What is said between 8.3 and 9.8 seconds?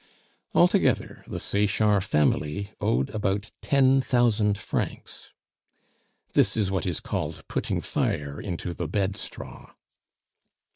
into the bed straw."